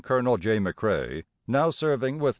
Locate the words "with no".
2.17-2.29